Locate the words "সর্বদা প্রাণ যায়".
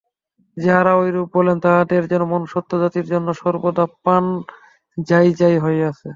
3.41-5.31